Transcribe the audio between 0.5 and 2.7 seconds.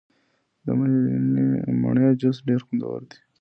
د مڼې جوس ډیر